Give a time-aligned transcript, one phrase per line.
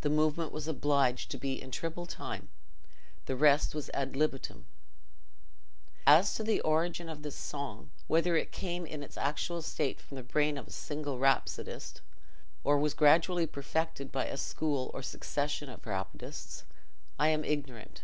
[0.00, 2.48] The movement was obliged to be in triple time;
[3.26, 4.64] the rest was ad libitum.
[6.06, 10.22] As to the origin of this song—whether it came in its actual state from the
[10.22, 12.00] brain of a single rhapsodist,
[12.64, 16.64] or was gradually perfected by a school or succession of rhapsodists,
[17.18, 18.00] I am ignorant.